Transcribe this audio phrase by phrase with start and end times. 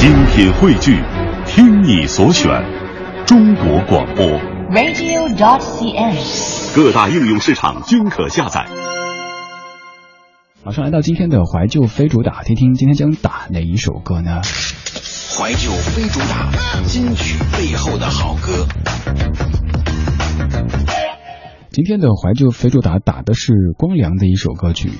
[0.00, 0.98] 精品汇聚，
[1.44, 2.48] 听你所选，
[3.26, 4.24] 中国广播。
[4.70, 6.16] radio.cn。
[6.74, 8.66] 各大应用市场均可下载。
[10.64, 14.40] 马上来到今天的怀旧非主打，听听今天将打哪一首歌呢？
[15.36, 16.50] 怀旧非主打，
[16.86, 18.66] 金曲背后的好歌。
[21.70, 24.92] 今天的怀旧非主打打的是光良的一首歌曲。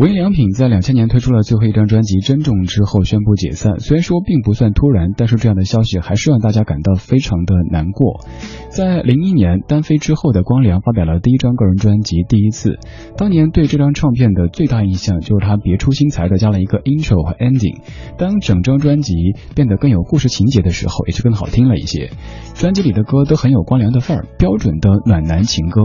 [0.00, 8.24] 无印良品在两千年推出了最后一张专辑《珍重》之后宣布解散，虽然说并不算突然，但是这样的消息还是让大家感到非常的难过。
[8.70, 12.70] 在零一年单飞之后的光良发表了第一张个人专辑《第一次》，
[13.16, 17.82] 当年对这张唱片的最大印象就是他别出心裁的加了一个 intro 和 ending，
[18.16, 19.14] 当整张专辑
[19.54, 22.10] 变得更有故事情节的时候，也就更好听了一些。
[22.54, 25.82] 专辑里的歌都很有光良的范儿，标准的暖男情歌。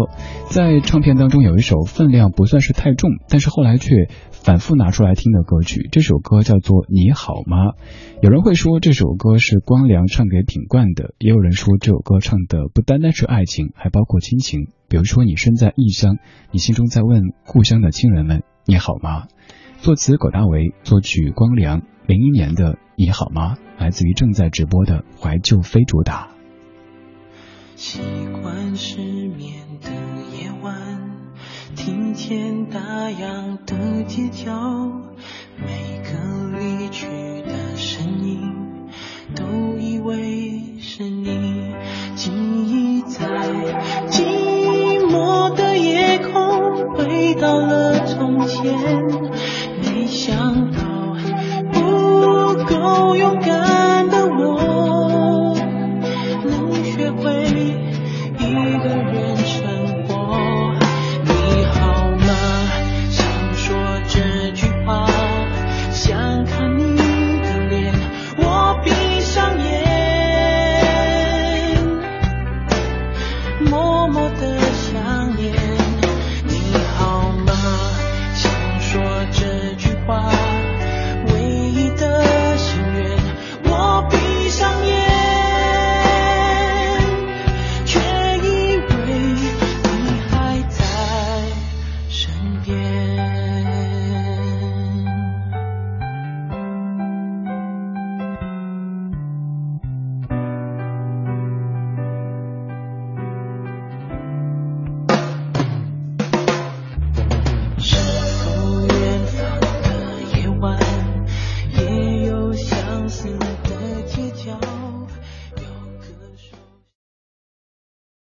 [0.50, 3.97] 在唱片当中有一首分量不算是太重，但是后来却
[4.32, 7.72] 反复拿出来听的歌曲，这首歌叫做《你好吗》。
[8.22, 14.68] 有人会说这首歌是光良唱给品冠的，也有人说这首歌唱的不单单是爱情，还包括亲情。
[14.88, 16.18] 比如说你身在异乡，
[16.52, 19.28] 你心中在问故乡的亲人们你好吗？
[19.80, 21.82] 作词葛大为，作曲光良。
[22.08, 26.30] 零一年的《你好吗》来自于正在直播的怀旧非主打。
[27.76, 28.00] 习
[28.42, 31.17] 惯失眠的夜晚，
[31.76, 32.80] 听见大
[33.12, 34.52] 洋的街角，
[35.58, 37.06] 每个离去
[37.44, 38.90] 的身影，
[39.36, 39.44] 都
[39.80, 41.74] 以为是你。
[42.16, 43.26] 记忆在
[44.10, 48.74] 寂寞的夜空回到了从前，